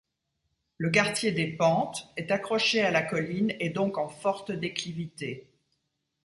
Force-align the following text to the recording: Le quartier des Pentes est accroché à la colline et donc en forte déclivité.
Le 0.77 0.89
quartier 0.89 1.31
des 1.31 1.45
Pentes 1.45 2.09
est 2.17 2.31
accroché 2.31 2.81
à 2.81 2.89
la 2.89 3.03
colline 3.03 3.53
et 3.59 3.69
donc 3.69 3.99
en 3.99 4.07
forte 4.07 4.51
déclivité. 4.51 5.47